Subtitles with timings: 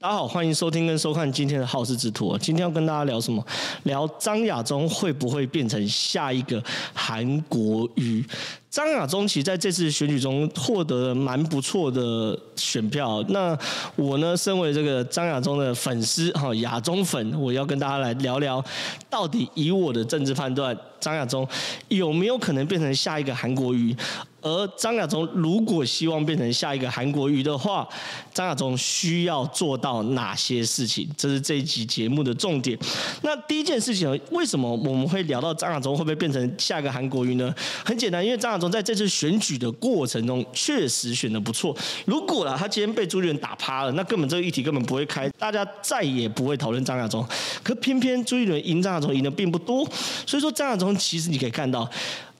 [0.00, 2.38] 大家好，欢迎收听跟收看今天的好事之徒。
[2.38, 3.44] 今天要跟大家聊什么？
[3.82, 6.62] 聊张亚中会不会变成下一个
[6.94, 8.24] 韩国瑜？
[8.70, 13.24] 张亚中其实在这次选举中获得了蛮不错的选票。
[13.28, 13.58] 那
[13.96, 18.62] 我呢，身为这个张亚中的粉丝哈，亚中粉，我要跟大家来聊聊，
[19.08, 21.48] 到底以我的政治判断，张亚中
[21.88, 23.96] 有没有可能变成下一个韩国瑜？
[24.40, 27.86] 而张亚中如果希望变成下一个韩国瑜的话，
[28.32, 31.08] 张亚中需要做到哪些事情？
[31.16, 32.78] 这是这一集节目的重点。
[33.22, 37.52] 那第一件事情，为什么我们会聊到张亚中会不会变成下一个韩国瑜呢？
[37.84, 41.76] 很简单，因为张亚中在这次选举的过程中确实选的不错。
[42.04, 47.26] 如果啦，他今天被朱立伦打趴了，那根本这个议题根本不会开，大家再也不会讨论张亚中。
[47.62, 49.88] 可偏偏朱立伦赢张亚中赢的并不多，
[50.26, 51.88] 所以说张亚中其实你可以看到。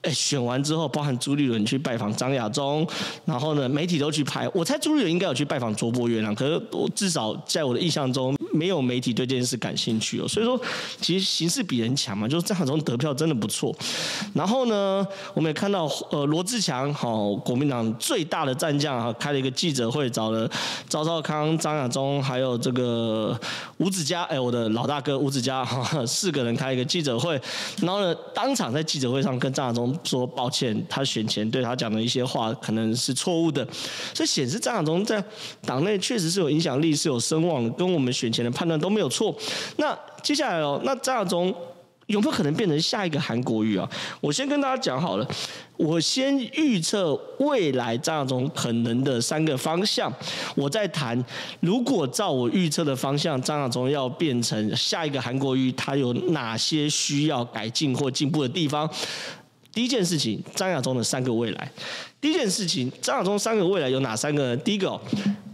[0.01, 2.87] 哎，选完之后，包含朱立伦去拜访张亚中，
[3.25, 4.49] 然后呢，媒体都去拍。
[4.55, 10.29] 我猜朱立伦应该有去拜访卓博源，可是我至少在我的印象中，没有媒体对这件事感兴趣哦。
[10.29, 10.61] 所以说，
[11.01, 13.75] 其实形势比人强嘛，就是张亚中得票真的不错。
[14.35, 20.51] 然后呢，我们也看到，呃，罗志强，好，国民党最大的战将哈，开了一个记者会，找了
[20.89, 23.39] 赵少康、张亚中，还有这个
[23.79, 27.41] 吴子嘉，哎，我的老大哥吴子嘉，哈，四个人开一个记者会，
[27.83, 29.89] 然后呢，当场在记者会上跟张亚中。
[30.05, 33.67] 说抱歉，他选前对他讲的一些话可能是错误的，
[34.15, 35.23] 所以显示张亚中在
[35.67, 39.35] 党内确实是有影响力，是有声望的，跟我们选前的判断都没有错。
[39.77, 41.55] 那接下来哦，那张亚中
[42.07, 43.89] 有没有可能变成下一个韩国瑜啊？
[44.21, 45.29] 我先跟大家讲好了，
[45.77, 50.11] 我先预测未来张亚中可能的三个方向，
[50.57, 51.23] 我再谈。
[51.61, 58.89] 如果照我预测的方向，张亚中要变成下一个韩国瑜，他有哪些需要改进或进步的地方？
[59.71, 61.71] 第一件事情，张亚中的三个未来。
[62.21, 64.57] 第一件事情，张亚中三个未来有哪三个？
[64.57, 64.99] 第一个，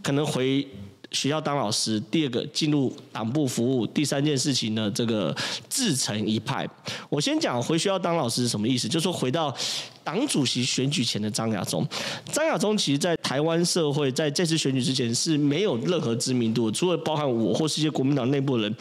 [0.02, 0.66] 可能回
[1.14, 5.34] 学校当老师；第二个，进入党部服务；第三件事情呢，这个
[5.68, 6.68] 自成一派。
[7.08, 9.56] 我先讲回学校当老师是什么意思，就是说回到。
[10.04, 11.84] 党主席选举前的张亚中，
[12.30, 18.72] 张亚中其实，在台湾社会在这次选举之前是没有任何知名度，除了包含我或是一些国民党内部人，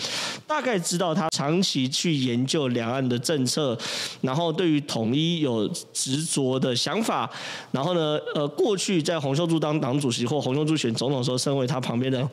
[0.46, 3.78] 大概知道他长期去研究两岸的政策，
[4.20, 7.30] 然后对于统一有执着的想法，
[7.72, 12.30] 然后呢，呃，过去在洪秀柱当党主席或洪秀柱选总统的时候，身为他旁边的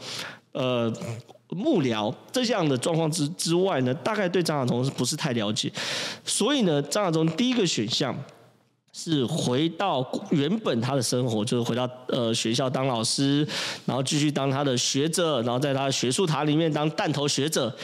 [0.51, 0.93] 呃
[1.51, 5.73] 幕僚，这样的状况之之外呢，大概对张亚中是不是太了解，
[6.25, 8.13] 所以呢，张亚中第一个选项。
[8.93, 13.47] 是回到原本他的生活，就是回到呃学校当老师，
[13.87, 17.75] 然后继续当他的学者，然后在他的学术塔里面当弹头学者。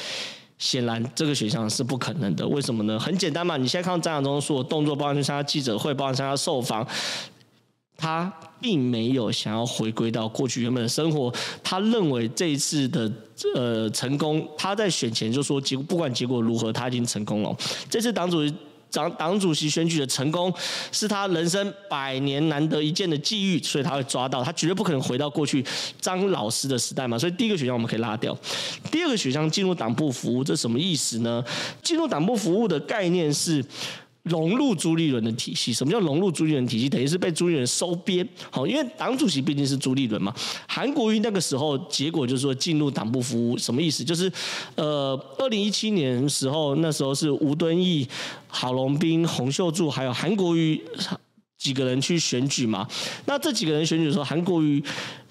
[0.58, 2.48] 显然这个选项是不可能的。
[2.48, 2.98] 为什么呢？
[2.98, 6.88] 很简单嘛，你现在看到张亚中所有动作，包括去参加记者会，包括参加受访，
[7.94, 11.30] 他并没有想要回归到过去原本的生活。
[11.62, 13.12] 他认为这一次的
[13.54, 17.54] 呃成功，他在选前就说结不管结果如何，他已经成功了。
[17.90, 18.54] 这次党主席。
[18.90, 20.52] 党党主席选举的成功
[20.90, 25.64] 是他人生百年难得一见的际遇，所以他会抓到，他绝对不可能回到过去
[26.00, 27.18] 张老师的时代嘛。
[27.18, 28.36] 所以第一个选项我们可以拉掉。
[28.90, 31.44] 第二个选项进入党部服务，这什么意思呢？
[31.82, 33.64] 进入党部服务的概念是。
[34.26, 36.88] 融入朱立伦的体系，什么叫融入朱立伦体系？
[36.88, 40.34] 等于是被朱立伦收编，好，因为党主席毕竟是朱立伦嘛。
[40.66, 44.04] 韩国瑜那个时候结果就是说进入党部服务，什么意思？
[44.04, 44.30] 就是，
[44.74, 48.06] 呃，二零一七年时候，那时候是吴敦义、
[48.48, 50.82] 郝龙斌、洪秀柱还有韩国瑜
[51.56, 52.86] 几个人去选举嘛。
[53.26, 54.82] 那这几个人选举的时候，韩国瑜。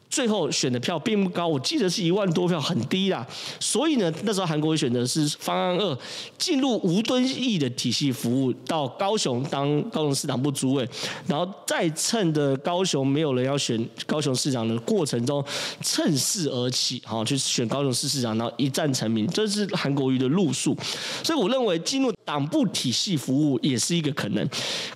[0.10, 3.26] 最后选的票并不高，我记得是一万多票，很低啦。
[3.60, 5.98] 所以呢，那时候韩国瑜选的是方案二，
[6.38, 10.88] 进入吴敦义的体系服务，到高雄当高雄市党部主委，
[11.28, 15.44] 然后再趁着高雄没有人要选高雄市长的过程中，
[15.82, 20.78] 趁势而起，好去选高雄市市长，然后一战成名，这是韩国瑜的路数。
[21.24, 24.48] 所以我认为进入党部体系服务也是一个可能。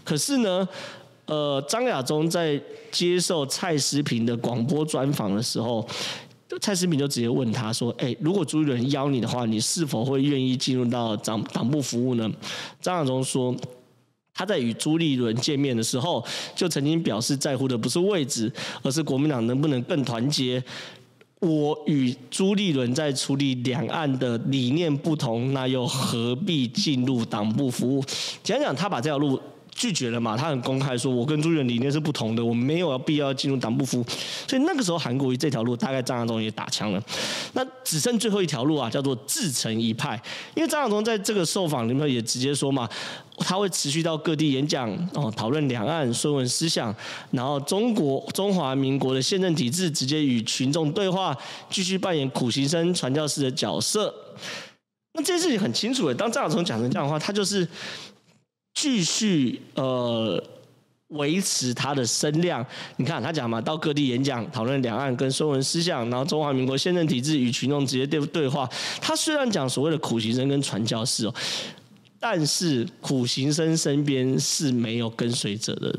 [0.03, 0.68] 可是呢，
[1.29, 5.88] 呃，张亚中在接受蔡思平的广播专访的时候，
[6.59, 12.27] 蔡思平就直接问他说：“哎，如果朱立伦邀你的话，你是否会愿意进入到党党部服务呢？”
[12.81, 13.56] 张亚中说
[14.33, 16.25] ：“他在与朱立伦见面的时候，
[16.56, 18.51] 就曾经表示在乎的不是位置，
[18.81, 20.63] 而是国民党能不能更团结。
[21.42, 28.04] 我与朱立伦在处理两岸的理念不同，那又何必进入党部服务？”
[28.44, 29.39] 讲讲他把这条路。
[29.80, 34.06] 拒绝了嘛，他很公开说，我跟朱元理念是不同的，我没有必要进入党不服。
[34.46, 37.02] 所以那个时候韩国瑜这条路大概张亚中也打枪了，
[37.54, 40.22] 那只剩最后一条路啊，叫做自成一派。
[40.54, 42.90] 因为张亚中在这个受访里面也直接说嘛，
[43.38, 46.94] 他会持续到各地演讲哦，讨论两岸孙文思想，
[47.31, 51.34] 然后中国中华民国的宪政体制，直接与群众对话，
[51.70, 54.14] 继续扮演苦行僧传教士的角色。
[55.14, 57.68] 那这件事情很清楚的，当张亚中讲成这样的话，他就是
[58.80, 60.42] 继续呃。
[61.14, 62.64] 维持他的声量，
[62.98, 68.70] 你看他讲嘛，到各地演讲，讨论两岸跟孙文思想，然后中华民国宪政体制与群众直接对对话。
[69.02, 71.34] 他虽然讲所谓的苦行僧跟传教士哦，
[72.20, 75.92] 但是苦行僧身边是没有跟随者的，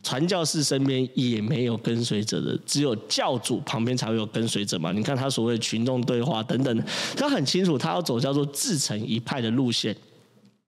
[0.00, 4.92] 传教士身边也没有跟随者的，只有教主旁边才会有跟随者嘛。
[4.92, 6.84] 你看他所谓群众对话等等，
[7.16, 9.96] 他很清楚，他要走叫做自成一派的路线。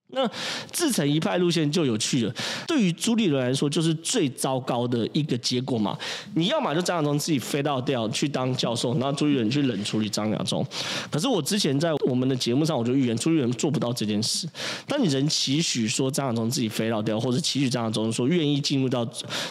[0.09, 0.31] 那
[0.71, 2.33] 自成一派路线就有趣了。
[2.69, 5.99] 对于朱立伦来说，就是最糟糕的一个结果嘛。
[6.35, 10.65] 你要么就张亚中自己飞到掉去当教授，然后朱立伦去冷处理张亚中。
[11.11, 14.47] 可是我之前在我们的节目上，我就预言朱立伦做不到这件事。
[14.87, 19.05] 当你仍期许说张亚中自己飞到掉，或者期许张亚中说愿意进入到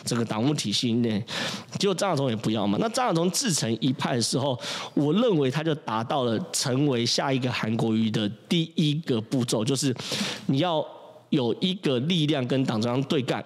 [0.06, 1.22] 这个党务体系内，
[1.78, 2.78] 结果张亚中也不要嘛。
[2.80, 4.58] 那张亚中自成一派的时候，
[4.94, 9.94] 我认为他就达到了成为下一个韩国瑜的第一个步骤，就是。
[10.48, 10.86] 你要
[11.30, 13.44] 有一个力量跟党中央对干，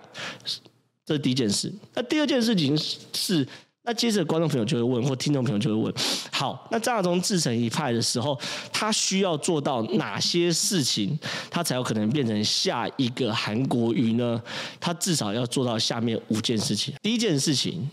[1.05, 1.71] 这是第一件事。
[1.93, 2.77] 那第二件事情
[3.13, 3.47] 是，
[3.83, 5.93] 那接着观众朋友就会问，或听众朋友就会问：
[6.31, 8.37] 好，那张亚中自成一派的时候，
[8.73, 11.17] 他需要做到哪些事情，
[11.49, 14.41] 他才有可能变成下一个韩国瑜呢？
[14.79, 16.93] 他至少要做到下面五件事情。
[17.01, 17.89] 第一件事情。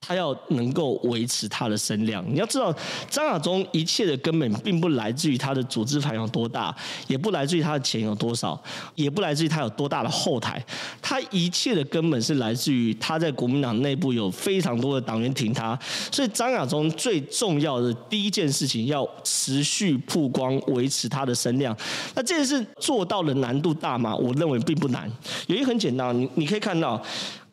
[0.00, 2.74] 他要能够维持他的声量，你要知道，
[3.10, 6.74] 张亚中一切的根本并不来自于他的组织盘有多大，
[7.08, 8.58] 也不来自于他的钱有多少，
[8.94, 10.64] 也不来自于他有多大的后台，
[11.02, 15.78] 他一切的根本是来自于他在国民党内部有非常多的党员挺他，
[16.10, 21.76] 所以张亚中最重要的第一件事情要持续曝光，维持他的声量。
[22.14, 24.16] 那这件事做到的难度大吗？
[24.16, 25.10] 我认为并不难，
[25.48, 27.02] 原因很简单，你你可以看到。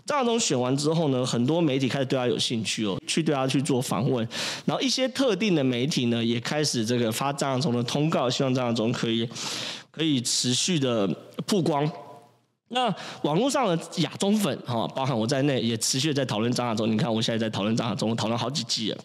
[0.06, 4.28] 张亚中选完之后呢，很多媒体开始对他有兴趣哦，去对他去做访问，
[4.66, 9.28] 然后一些特定的媒体呢，也开始这个发张亚中的通告，希望张亚中可以
[9.90, 11.08] 可以持续的
[11.48, 11.90] 曝光。
[12.68, 12.94] 那
[13.24, 16.92] 网络上的亚中粉哈，包含我在内，也持续在讨论张亚中。
[16.92, 18.98] 你看，我现在在讨论张亚中，讨论好几季了。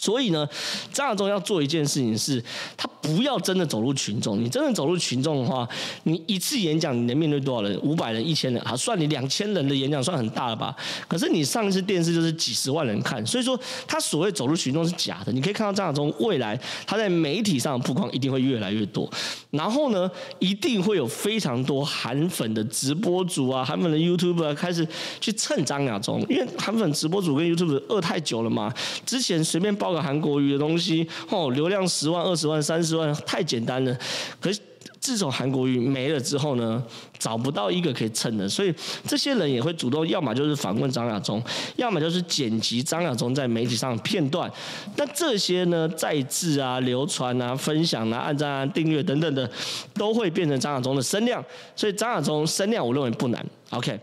[0.00, 0.48] 所以呢，
[0.92, 2.40] 张亚中要做一件事情是，
[2.76, 4.40] 他不要真的走入群众。
[4.40, 5.68] 你真的走入群众的话，
[6.04, 7.76] 你一次演讲你能面对多少人？
[7.82, 10.76] 五百人、一千人，好，算你两千人的演讲算很大了吧？
[11.08, 13.58] 可是你上一次电视就是几十万人看，所以说
[13.88, 15.32] 他所谓走入群众是假的。
[15.32, 16.56] 你可以看到张亚中未来
[16.86, 19.10] 他在媒体上的曝光一定会越来越多，
[19.50, 20.08] 然后呢，
[20.38, 24.86] 一定会有非常多韩粉的直播主啊、韩粉的 YouTuber 开始
[25.20, 28.72] 去蹭张亚中，因为韩粉直播主跟 YouTube 饿太久了嘛。
[29.04, 29.87] 之前随便报。
[29.88, 33.98] 报个韩国瑜的东西，哦，流量十万、二十万、三十万，太简单了。
[34.38, 34.60] 可是
[35.00, 36.82] 自从韩国瑜没了之后呢，
[37.18, 38.74] 找不到一个可以蹭的，所以
[39.06, 41.42] 这些人也会主动，要么就是访问张亚中，
[41.76, 44.50] 要么就是剪辑张亚中在媒体上的片段。
[44.96, 49.50] 那这些呢，再制啊、流传啊、分享啊、按赞啊、订阅等等的，
[49.94, 51.42] 都会变成张亚中的声量。
[51.74, 53.42] 所以张亚中声量，我认为不难。
[53.70, 53.98] OK，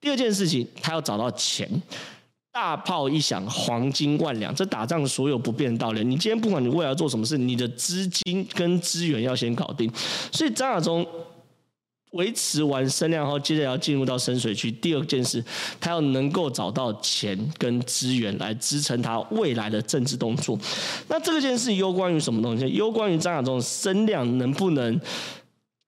[0.00, 1.70] 第二件事情，他要找到钱。
[2.52, 6.04] 大炮一响，黄金万两，这打仗所有不变的道理。
[6.04, 9.90] 你今天不管你未来要做什么事，你的资金跟资源要先搞定。
[10.30, 11.06] 所以张亚中
[12.10, 14.70] 维持完声量后，接着要进入到深水区。
[14.70, 15.42] 第二件事，
[15.80, 20.58] 他要能够找到钱跟资源来支撑他未来的政治动作。
[21.08, 22.68] 那这个件事攸关于什么东西？
[22.68, 25.00] 攸关于张亚中声量能不能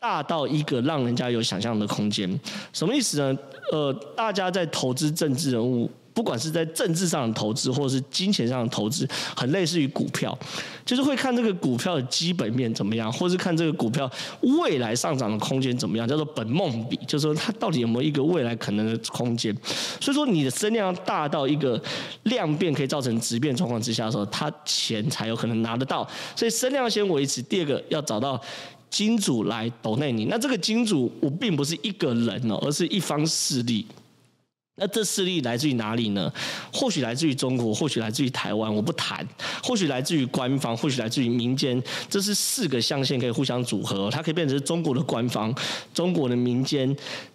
[0.00, 2.41] 大到一个让人家有想象的空间？
[2.73, 3.38] 什么意思呢？
[3.71, 5.91] 呃，大家在投资政治人物。
[6.14, 9.06] 不管是在政治上的投资，或者是金钱上的投资，
[9.37, 10.38] 很类似于股票，
[10.87, 14.09] 就是会看这个股票的基本面怎么样，或是看这个股票
[14.61, 19.52] 未来上涨的空间怎么样，叫做本梦比，就是说它到底有没有一个未来可能的空间。
[20.00, 21.83] 所以说你的声量大到一个
[22.23, 26.09] 量变可以造成质变状况之下的时候，它钱才有可能拿得到。
[26.37, 28.40] 所以声量先维持，第二个要找到
[28.88, 30.26] 金主来抖内你。
[30.26, 33.85] 那这个金主我并不是一个人哦，而是一方势力。
[34.76, 36.33] 那这势力来自于哪里呢？
[36.73, 39.25] 或许来自于中国，或许来自于台湾，我不谈。
[39.62, 41.81] 或许来自于官方，或许来自于民间。
[42.11, 45.54] 这是四个象限可以互相组合，它可以变成中国的官方、
[45.93, 46.95] 中国的民间、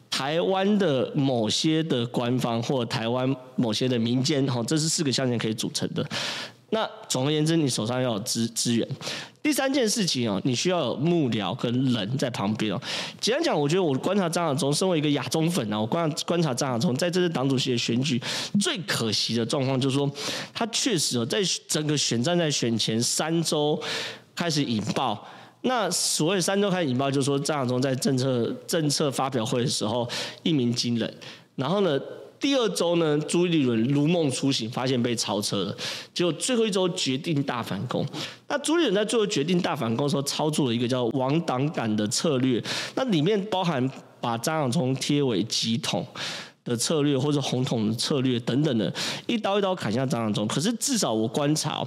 [0.09, 4.45] 台湾的某些的官方或台湾某些的民间。
[4.45, 6.05] 哈，这是四个象限可以组成的。
[6.71, 8.87] 那总而言之，你手上要有资资源。
[9.41, 12.81] 第三件事情哦，你需要有幕僚跟人在旁边哦。
[13.19, 18.21] 简单讲，我觉得我观察张亚中，身为一个亚中粉啊，我观观察张亚中在这次党主席的选举，
[18.59, 20.11] 最可惜的状况就是说，
[20.53, 23.81] 他确实哦，在整个选战在选前三周
[24.35, 25.25] 开始引爆。
[25.61, 30.07] 那所谓三周开始引爆，就是说张亚中在政策政策发表会的时候
[30.43, 31.11] 一鸣惊人，
[31.55, 31.99] 然后呢，
[32.39, 35.77] 第二周呢，朱立伦如梦初醒，发现被超车了，
[36.13, 38.05] 结果最后一周决定大反攻。
[38.47, 42.63] 那朱立伦在最后决定大反攻的时候，操作了一个叫“亡党感”的策略，
[42.95, 43.85] 那里面包含
[44.21, 46.05] 把张亚中贴为急统
[46.63, 48.91] 的策略，或者红统的策略等等的，
[49.27, 50.47] 一刀一刀砍下张亚中。
[50.47, 51.85] 可是至少我观察，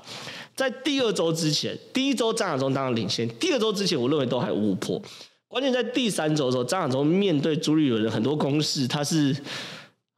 [0.55, 5.01] 在第二周之前，第一周张亚中当然领先，第二周之前我认为都还无破。
[5.49, 9.35] 关键在第三周的时候，张亚中面对朱立伦的很多攻势，他是。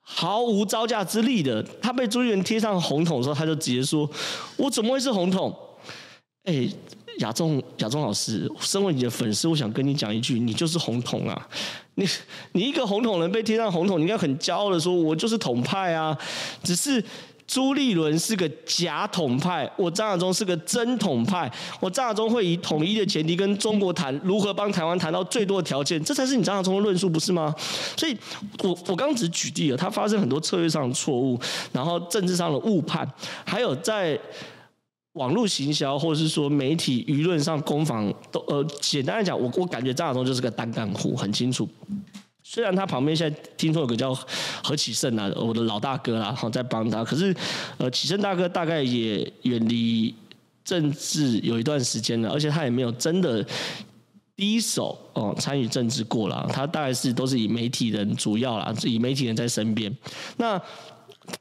[0.07, 4.09] 毫无招架之力的，他被朱一元贴上红桶的时候，他就直接说
[4.57, 5.53] ：“我怎么会是红桶？”
[6.45, 6.69] 哎，
[7.19, 11.49] 亚中亚中老师，身为你的粉丝，我想跟你讲一句：你就是红桶啊！
[11.95, 12.07] 你
[12.53, 16.17] 你一个红桶人被贴上红桶，你应该很骄傲的说：“我就是桶派啊！”
[16.63, 17.03] 只是。
[17.47, 21.51] 朱立伦是个假统派，我张亚中是个真统派。
[21.79, 27.55] 我张亚中会以统一的前提跟中国谈如何帮台湾谈到最多的条件，这才是你张亚中的论述，不是吗？
[27.97, 28.17] 所以
[28.63, 31.39] 我我刚只举例了，他发生很多策略上的错误，
[31.73, 33.07] 然后政治上的误判，
[33.45, 34.19] 还有在
[35.13, 41.69] 网络行销或是说媒体舆论上攻防都呃，简单来讲，我我感觉张亚中就是个单干户，很清楚。
[42.47, 44.15] 虽然他旁边现在听说有个叫
[44.63, 47.35] 何启胜啊，我的老大哥啦，好在帮他，可是
[47.79, 50.15] 呃启胜大哥大概也远离
[50.63, 53.43] 政治有一段时间了，而且他也没有真的
[54.37, 59.91] 第一手哦参与政治过了，他大概是都是以媒体人主要啦，以媒体人在身边，
[60.37, 60.61] 那。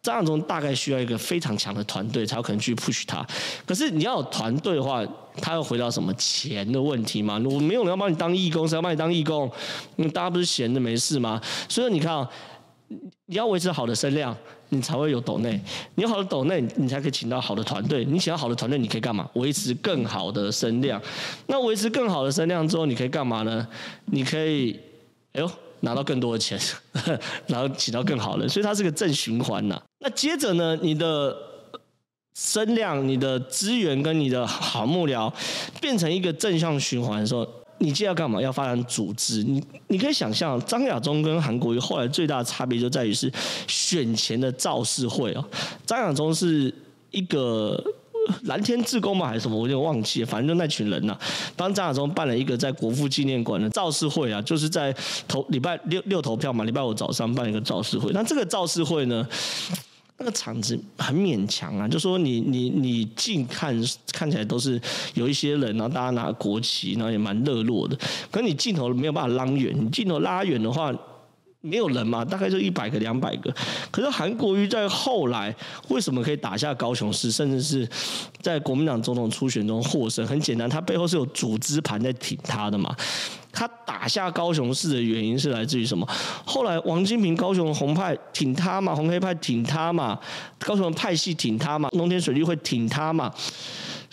[0.04, 3.26] 张亚中大概需要一个非常强的团队，才有可能去 push 他。
[3.66, 5.02] 可是你要有团队的话，
[5.38, 7.42] 他要回到什么钱的问题嘛？
[7.46, 9.50] 我没有人要帮你当义工，谁要帮你当义工？
[10.14, 11.42] 大家不是闲着没事吗？
[11.70, 12.30] 所以你看啊，
[13.28, 14.36] 你要维持好的声量，
[14.68, 15.58] 你才会有抖内。
[15.96, 18.04] 你有好的抖内，你才可以请到好的团队。
[18.04, 19.26] 你请到好的团队，你可以干嘛？
[19.36, 21.02] 维持更好的声量。
[21.48, 23.66] 那维持更好的声量之后，你可以干嘛呢？
[24.08, 24.78] 你可以，
[25.32, 25.50] 哎呦。
[25.84, 26.60] 拿到更多的钱，
[27.48, 29.82] 然后起到更好的，所以它是个正循环呐。
[30.00, 31.36] 那接着呢，你的
[32.34, 35.32] 声量、你的资源跟你的好幕僚
[35.80, 37.48] 变成一个正向循环的时候，
[37.80, 38.42] 你接要干嘛？
[38.42, 39.44] 要发展组织。
[39.44, 43.32] 你你可以想象，张亚中跟韩国瑜后来最大的差别就在于是
[43.68, 45.46] 选前的造势会哦。
[45.86, 46.74] 张亚中是
[47.12, 47.84] 一个。
[48.46, 50.26] 蓝天志工嘛还是什么，我有点忘记了。
[50.26, 51.20] 反正就那群人呐、啊，
[51.56, 54.96] 帮张亚中办了一个在国父纪念馆的造势会啊，就是在
[55.28, 58.12] 投礼拜六六投票嘛，礼拜五早上办一个造势会。
[58.14, 59.28] 那这个造势会呢，
[60.18, 63.76] 那个场子很勉强啊，就说你你你近看
[64.14, 64.80] 看起来都是
[65.16, 67.98] 有一些人，然后大家拿国旗，然后也蛮热络的。
[68.32, 70.94] 可是你镜头没有办法拉远，你镜头拉远的话。
[71.66, 73.54] 没有人嘛，大概就一百个、两百个。
[73.90, 75.56] 可是韩国瑜在后来
[75.88, 77.88] 为什么可以打下高雄市，甚至是
[78.42, 80.28] 在国民党总统初选中获胜？
[80.28, 82.94] 很简单，他背后是有组织盘在挺他的嘛。
[83.54, 86.06] 他打下高雄市的原因是来自于什么？
[86.44, 90.20] 后来王金平高雄红派挺他嘛，红黑派挺他嘛，
[90.60, 93.34] 高雄派系挺他嘛，农田水利会挺他嘛。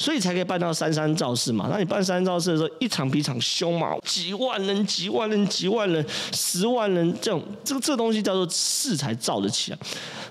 [0.01, 1.69] 所以才可以办到三三造势嘛？
[1.71, 6.03] 那你办三三造势的时候，一场比一场凶嘛，几万人、几万人、几万人、
[6.33, 9.79] 十万人这种，这个这东西叫做势才造得起来。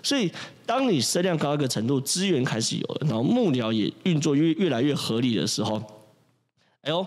[0.01, 0.31] 所以，
[0.65, 5.79] 当你声量高一个程度，资源开始有了，然后幕僚也运作越越来越合理的时候，
[6.81, 7.05] 哎呦，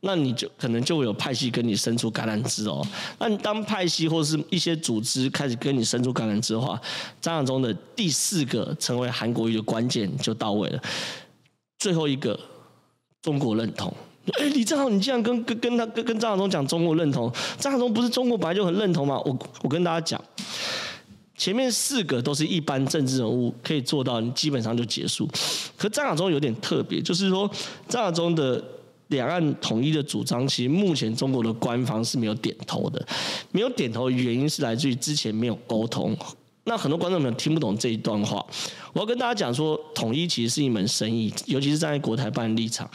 [0.00, 2.86] 那你就可能就会有派系跟你伸出橄榄枝哦。
[3.18, 6.78] 那你当派系或是一些组织开始跟你伸出橄榄枝的话，
[7.22, 10.82] 张亚中的第四个成为韩国瑜的关键就到位了。
[11.84, 12.38] 最后一个
[13.20, 13.92] 中国认同，
[14.40, 17.30] 哎，李正浩，你竟然跟跟跟他跟跟张亚中讲中国认同？
[17.58, 19.20] 张亚中不是中国本来就很认同吗？
[19.26, 20.24] 我我跟大家讲，
[21.36, 25.28] 前面四个都是一般政治人物可以做到，你基本上就结束。
[25.76, 27.50] 可张亚中有点特别，就是说
[27.86, 28.64] 张亚中的
[29.08, 33.06] 两岸统一的主张，其实目前中国的官方是没有点头的，
[33.52, 36.16] 没有点头的原因是来自于之前没有沟通。
[36.64, 38.44] 那很多观众朋友听不懂这一段话，
[38.94, 42.90] 我要跟大家讲说，统一其实是一门生意，尤其是站在国台办立场，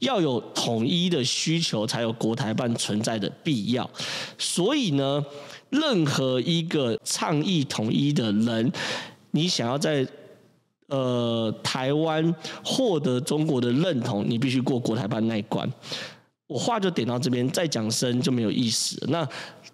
[0.00, 3.88] 要有统一的需求，才有国台办存在的必要。
[4.36, 5.24] 所以呢，
[5.70, 8.70] 任何一个倡议统一的人，
[9.30, 10.06] 你想要在
[10.88, 15.70] 呃台湾获得中国的认同，你必须过国台办那一关。
[16.46, 18.98] 我话就点到这边，再讲深就没有意思。
[19.08, 19.26] 那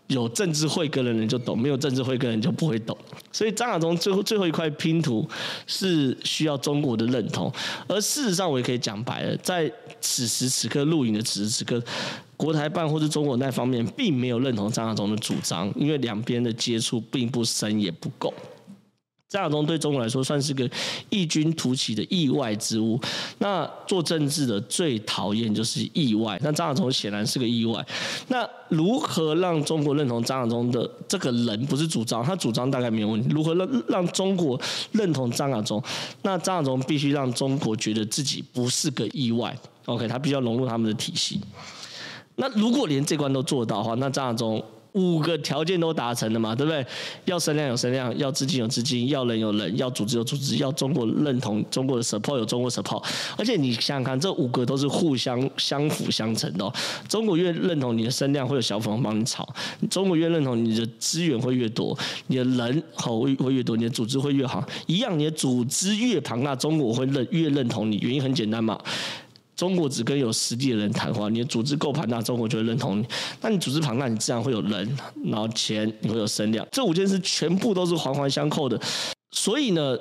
[0.09, 2.97] 有政治慧根的人就懂，没有政治慧根的人就不会懂。
[3.33, 5.27] 所以张亚中最后最后一块拼图
[5.67, 7.51] 是需要中国的认同。
[7.89, 9.71] 而事实上，我也可以讲白了，在
[10.01, 11.83] 此时此刻录影的此时此刻，
[12.37, 18.33] 国台办或是中国那方面并没有认同张亚中的主张，因为两边的接触并不深也不够。
[19.35, 20.71] 张亚中对中国来说算是个
[21.11, 23.01] 异军突起的意外之物。
[23.39, 26.39] 那做政治的最讨厌就是意外。
[26.41, 27.85] 那张亚中显然是个意外。
[28.29, 31.67] 那如何让中国认同张亚中的这个人？
[31.67, 33.29] 不是主张，他主张大概没有问题。
[33.35, 34.61] 如何让让中国
[34.93, 35.83] 认同张亚中？
[36.23, 39.53] 那张亚中必须让中国觉得自己不是个意外。
[39.87, 41.41] OK，他必须要融入他们的体系。
[42.37, 44.65] 那如果连这关都做到的话，那张亚中。
[44.95, 46.85] 五个条件都达成了嘛，对不对？
[47.25, 53.05] 要声量有声量，要资金有资金，要人有人，要组织有组织，要中国认同中国的 support 有中国 support。
[53.37, 56.73] 而且你想想看，这五个都是互相相辅相成的哦。
[57.09, 59.45] 中国越认同你的声量，会有小粉红帮你炒；
[59.91, 61.97] 中国越认同你的资源会越多，
[62.29, 64.65] 你的人好会会越多，你的组织会越好。
[64.87, 67.99] 一样，你的组织越庞大，中国会认越认同你。
[67.99, 68.81] 原因很简单嘛。
[69.57, 73.07] 中国只跟有实力的人谈话，你的组织够庞大，中国就会认同你。
[73.41, 76.67] 那你组织庞大，你自然会有人，然后钱，你会有声量。
[76.73, 78.81] 这五件事全部都是环环相扣的，
[79.31, 79.97] 所以呢。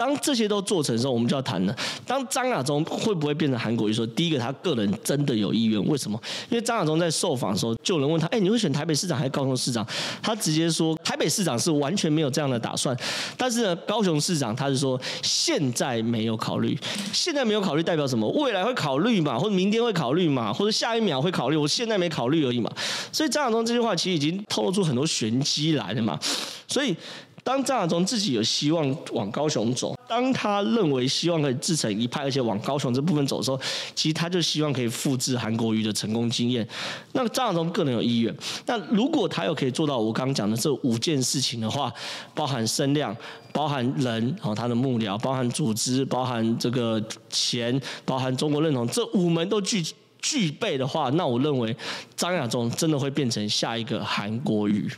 [0.00, 1.76] 当这些都做成的时候，我们就要谈了。
[2.06, 3.92] 当张亚中会不会变成韩国瑜？
[3.92, 5.86] 说第一个，他个人真的有意愿。
[5.88, 6.18] 为什么？
[6.48, 9.86] 因为张亚中在受访的时候，就有人问他：“哎，你会选台北市长还是高雄市长？”
[10.22, 12.96] 他直接说：“台北市长是完全没有这样的打算。”
[13.36, 16.74] 但是呢，高雄市长他是说现在没有考虑。
[17.12, 18.26] 现在没有考虑代表什么？
[18.30, 19.38] 未来会考虑嘛？
[19.38, 20.50] 或者明天会考虑嘛？
[20.50, 21.56] 或者下一秒会考虑？
[21.58, 22.72] 我现在没考虑而已嘛。
[23.12, 26.18] 所以张亚中这句话其实已经透露出很多玄机来了嘛。
[26.66, 26.96] 所以。
[27.42, 33.60] 当张亚中自己有希望往高雄走，当他认为希望可以自成一派，而且往高雄这部分走的时候，
[33.94, 36.66] 其实他就希望可以复制韩国瑜的成功经验。
[37.12, 38.34] 那张亚中个人有意愿，
[38.66, 41.92] 那如果他又可以做到我刚刚讲的这五件事情的话，
[42.34, 43.16] 包含声量、
[43.52, 49.82] 包含人和他的幕僚、包含组织、包含这个钱、包含中国认同，这五门都具
[50.20, 51.74] 具备的话，那我认为
[52.14, 54.90] 张亚中真的会变成下一个韩国瑜。